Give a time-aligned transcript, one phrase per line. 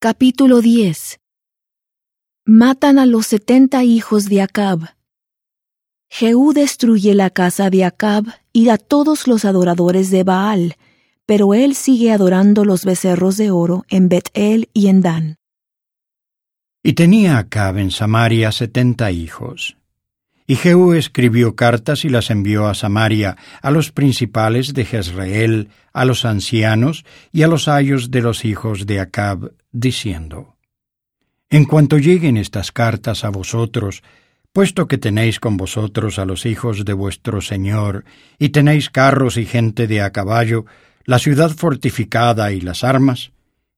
[0.00, 1.18] Capítulo 10
[2.46, 4.94] Matan a los setenta hijos de Acab.
[6.08, 10.76] Jehú destruye la casa de Acab y a todos los adoradores de Baal,
[11.26, 15.36] pero él sigue adorando los becerros de oro en Bet-El y en Dan.
[16.84, 19.77] Y tenía Acab en Samaria setenta hijos.
[20.50, 26.06] Y Jehú escribió cartas y las envió a Samaria, a los principales de Jezreel, a
[26.06, 30.56] los ancianos y a los ayos de los hijos de Acab, diciendo,
[31.50, 34.02] En cuanto lleguen estas cartas a vosotros,
[34.54, 38.06] puesto que tenéis con vosotros a los hijos de vuestro Señor,
[38.38, 40.64] y tenéis carros y gente de a caballo,
[41.04, 43.32] la ciudad fortificada y las armas,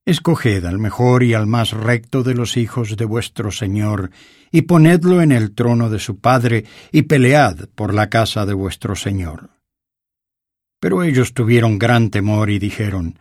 [0.07, 4.11] Escoged al mejor y al más recto de los hijos de vuestro Señor,
[4.51, 8.97] y ponedlo en el trono de su Padre, y pelead por la casa de vuestro
[8.97, 9.51] Señor.
[10.81, 13.19] Pero ellos tuvieron gran temor y dijeron,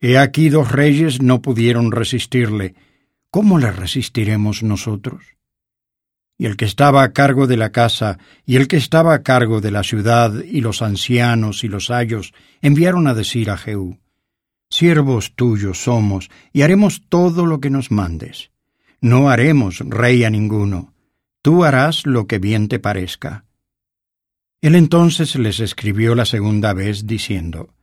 [0.00, 2.74] He aquí dos reyes no pudieron resistirle,
[3.30, 5.24] ¿cómo le resistiremos nosotros?
[6.36, 9.60] Y el que estaba a cargo de la casa, y el que estaba a cargo
[9.60, 13.98] de la ciudad, y los ancianos y los ayos, enviaron a decir a Jehú,
[14.70, 18.50] Siervos tuyos somos, y haremos todo lo que nos mandes.
[19.00, 20.94] No haremos rey a ninguno.
[21.42, 23.44] Tú harás lo que bien te parezca.
[24.60, 27.74] Él entonces les escribió la segunda vez, diciendo,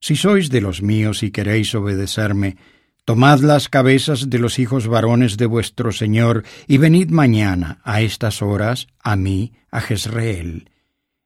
[0.00, 2.56] Si sois de los míos y queréis obedecerme,
[3.04, 8.40] tomad las cabezas de los hijos varones de vuestro Señor, y venid mañana, a estas
[8.40, 10.70] horas, a mí, a Jezreel.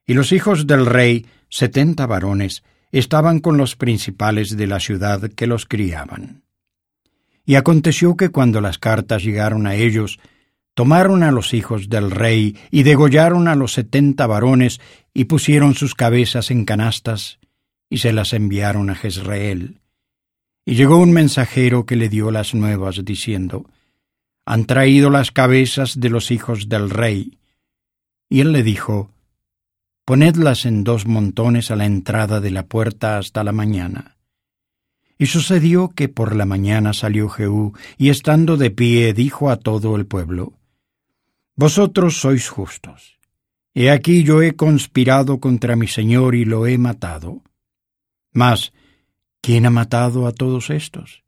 [0.05, 2.65] Y los hijos del rey, setenta varones,
[2.98, 6.43] estaban con los principales de la ciudad que los criaban.
[7.45, 10.21] Y aconteció que cuando las cartas llegaron a ellos,
[10.75, 14.81] tomaron a los hijos del rey y degollaron a los setenta varones
[15.13, 17.39] y pusieron sus cabezas en canastas
[17.91, 19.81] y se las enviaron a Jezreel.
[20.65, 23.67] Y llegó un mensajero que le dio las nuevas diciendo,
[24.47, 27.39] Han traído las cabezas de los hijos del rey.
[28.29, 29.11] Y él le dijo,
[30.12, 34.18] ponedlas en dos montones a la entrada de la puerta hasta la mañana.
[35.17, 39.96] Y sucedió que por la mañana salió Jehú, y estando de pie dijo a todo
[39.96, 40.52] el pueblo,
[41.56, 43.17] Vosotros sois justos.
[43.72, 47.42] He aquí yo he conspirado contra mi Señor y lo he matado.
[48.34, 48.74] Mas,
[49.40, 51.24] ¿quién ha matado a todos estos?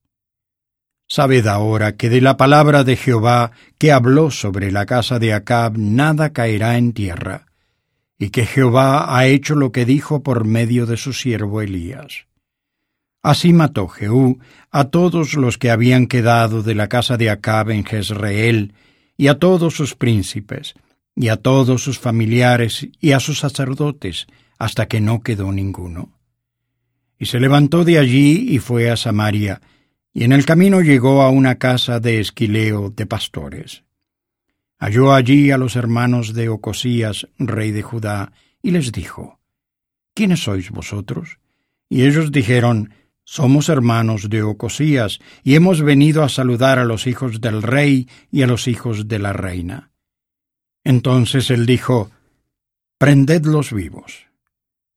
[1.08, 5.78] Sabed ahora que de la palabra de Jehová que habló sobre la casa de Acab
[5.78, 7.46] nada caerá en tierra,
[8.18, 12.26] y que Jehová ha hecho lo que dijo por medio de su siervo Elías.
[13.22, 14.38] Así mató Jehú
[14.70, 18.74] a todos los que habían quedado de la casa de Acab en Jezreel,
[19.16, 20.74] y a todos sus príncipes,
[21.16, 24.26] y a todos sus familiares, y a sus sacerdotes,
[24.58, 26.18] hasta que no quedó ninguno.
[27.18, 29.60] Y se levantó de allí y fue a Samaria,
[30.12, 33.84] y en el camino llegó a una casa de Esquileo de pastores.
[34.84, 39.40] Halló allí a los hermanos de Ocosías, rey de Judá, y les dijo,
[40.12, 41.38] ¿Quiénes sois vosotros?
[41.88, 42.92] Y ellos dijeron,
[43.24, 48.42] Somos hermanos de Ocosías, y hemos venido a saludar a los hijos del rey y
[48.42, 49.90] a los hijos de la reina.
[50.84, 52.10] Entonces él dijo,
[52.98, 54.26] Prendedlos vivos.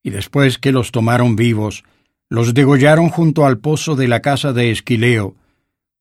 [0.04, 1.86] Y después que los tomaron vivos,
[2.28, 5.38] los degollaron junto al pozo de la casa de Esquileo,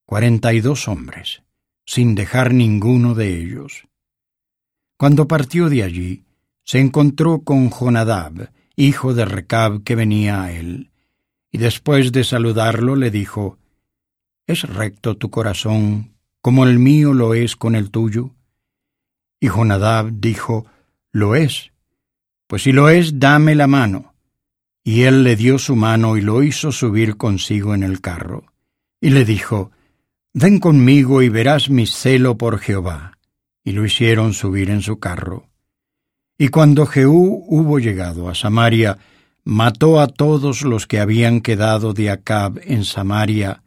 [0.07, 1.46] cuarenta y dos hombres
[1.87, 3.87] sin dejar ninguno de ellos.
[4.99, 6.25] Cuando partió de allí,
[6.65, 10.91] se encontró con Jonadab, hijo de Recab, que venía a él,
[11.53, 13.59] y después de saludarlo le dijo,
[14.47, 18.35] ¿Es recto tu corazón como el mío lo es con el tuyo?
[19.41, 20.67] Y Jonadab dijo,
[21.13, 21.73] Lo es.
[22.47, 24.15] Pues si lo es, dame la mano.
[24.85, 28.53] Y él le dio su mano y lo hizo subir consigo en el carro.
[29.01, 29.73] Y le dijo,
[30.39, 33.17] Ven conmigo y verás mi celo por Jehová.
[33.65, 35.49] Y lo hicieron subir en su carro.
[36.37, 38.99] Y cuando Jehú hubo llegado a Samaria,
[39.45, 43.63] mató a todos los que habían quedado de Acab en Samaria,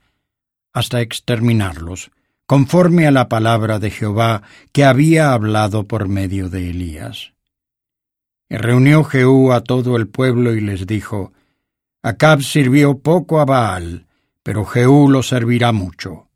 [0.71, 2.11] hasta exterminarlos,
[2.45, 7.33] conforme a la palabra de Jehová que había hablado por medio de Elías.
[8.47, 11.33] Y reunió Jehú a todo el pueblo y les dijo,
[12.03, 14.05] Acab sirvió poco a Baal,
[14.43, 16.28] pero Jehú lo servirá mucho.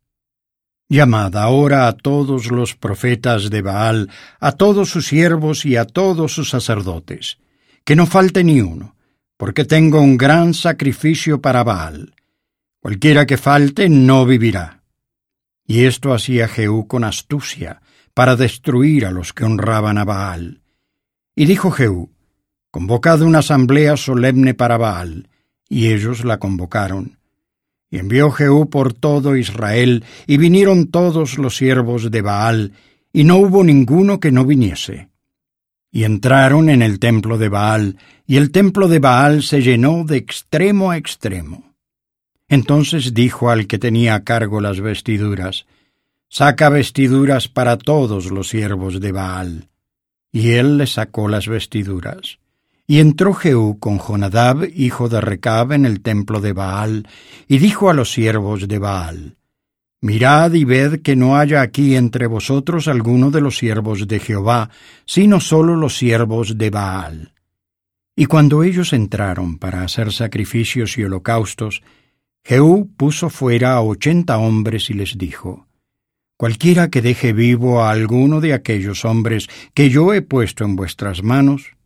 [0.94, 6.34] Llamad ahora a todos los profetas de Baal, a todos sus siervos y a todos
[6.34, 7.40] sus sacerdotes,
[7.84, 8.96] que no falte ni uno,
[9.36, 12.14] porque tengo un gran sacrificio para Baal.
[12.80, 14.84] Cualquiera que falte no vivirá.
[15.66, 17.82] Y esto hacía Jehú con astucia,
[18.14, 20.62] para destruir a los que honraban a Baal.
[21.36, 22.12] Y dijo Jehú,
[22.70, 25.28] Convocad una asamblea solemne para Baal,
[25.68, 27.18] y ellos la convocaron
[27.94, 32.72] Y envió Jehú por todo Israel, y vinieron todos los siervos de Baal,
[33.14, 35.10] y no hubo ninguno que no viniese.
[35.92, 40.18] Y entraron en el templo de Baal, y el templo de Baal se llenó de
[40.18, 41.76] extremo a extremo.
[42.48, 45.68] Entonces dijo al que tenía a cargo las vestiduras,
[46.30, 49.70] Saca vestiduras para todos los siervos de Baal.
[50.32, 52.40] Y él le sacó las vestiduras.
[52.86, 57.08] Y entró Jehú con Jonadab, hijo de Recab, en el templo de Baal,
[57.48, 59.38] y dijo a los siervos de Baal,
[60.02, 64.70] Mirad y ved que no haya aquí entre vosotros alguno de los siervos de Jehová,
[65.06, 67.34] sino sólo los siervos de Baal.
[68.14, 71.84] Y cuando ellos entraron para hacer sacrificios y holocaustos,
[72.44, 75.68] Jehú puso fuera a ochenta hombres y les dijo,
[76.36, 81.24] Cualquiera que deje vivo a alguno de aquellos hombres que yo he puesto en vuestras
[81.24, 81.78] manos,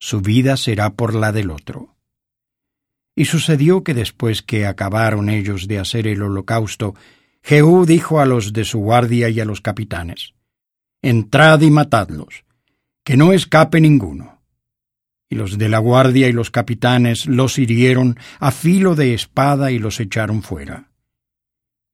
[0.00, 1.94] su vida será por la del otro.
[3.14, 6.94] Y sucedió que después que acabaron ellos de hacer el holocausto,
[7.42, 10.32] Jehú dijo a los de su guardia y a los capitanes,
[11.02, 12.44] Entrad y matadlos,
[13.04, 14.40] que no escape ninguno.
[15.28, 19.78] Y los de la guardia y los capitanes los hirieron a filo de espada y
[19.78, 20.90] los echaron fuera.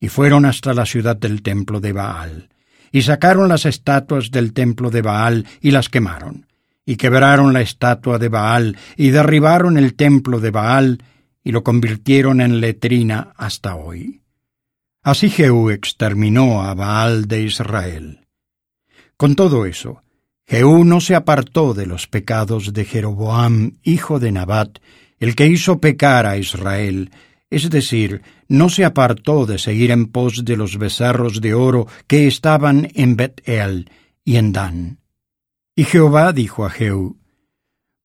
[0.01, 2.51] Y fueron hasta la ciudad del templo de Baal,
[2.93, 6.46] y sacaron las estatuas del templo de Baal y las quemaron
[6.87, 11.03] y quebraron la estatua de Baal, y derribaron el templo de Baal,
[11.43, 14.23] y lo convirtieron en letrina hasta hoy.
[15.03, 18.27] Así Jehú exterminó a Baal de Israel.
[19.17, 20.03] Con todo eso,
[20.47, 24.79] Jehú no se apartó de los pecados de Jeroboam, hijo de Nabat,
[25.19, 27.11] el que hizo pecar a Israel,
[27.51, 32.27] es decir, no se apartó de seguir en pos de los becerros de oro que
[32.27, 33.91] estaban en Bet-El
[34.25, 34.99] y en Dan.
[35.79, 37.19] Y Jehová dijo a Jehú,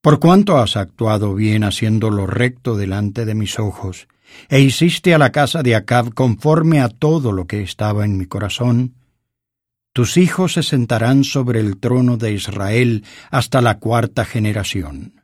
[0.02, 4.08] Por cuanto has actuado bien haciendo lo recto delante de mis ojos,
[4.50, 8.26] e hiciste a la casa de Acab conforme a todo lo que estaba en mi
[8.26, 8.94] corazón,
[9.94, 15.21] tus hijos se sentarán sobre el trono de Israel hasta la cuarta generación.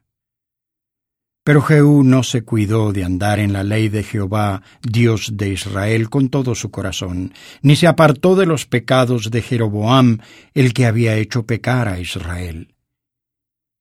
[1.49, 6.11] Pero Jehú no se cuidó de andar en la ley de Jehová, Dios de Israel,
[6.11, 10.19] con todo su corazón, ni se apartó de los pecados de Jeroboam,
[10.53, 12.75] el que había hecho pecar a Israel.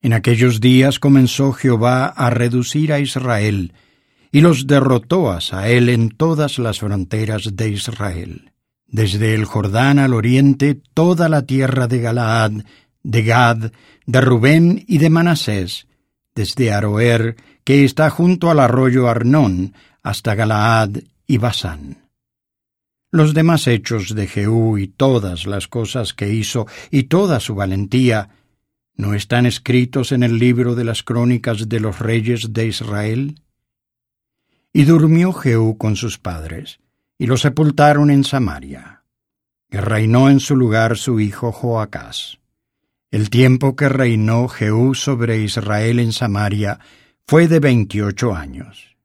[0.02, 3.74] En aquellos días comenzó Jehová a reducir a Israel,
[4.32, 8.54] y los derrotó a Sael en todas las fronteras de Israel,
[8.86, 12.64] desde el Jordán al oriente, toda la tierra de Galaad,
[13.04, 13.72] de Gad,
[14.06, 15.86] de Rubén y de Manasés,
[16.34, 17.36] desde Aroer,
[17.68, 21.98] que está junto al arroyo Arnón, hasta Galaad y Basán.
[23.12, 28.30] Los demás hechos de Jehú y todas las cosas que hizo y toda su valentía,
[28.96, 33.42] ¿no están escritos en el libro de las crónicas de los reyes de Israel?
[34.72, 36.80] Y durmió Jehú con sus padres,
[37.18, 39.04] y lo sepultaron en Samaria.
[39.70, 42.40] Y reinó en su lugar su hijo Joacás.
[43.12, 46.80] El tiempo que reinó Jehú sobre Israel en Samaria
[47.30, 48.97] fue de veintiocho años.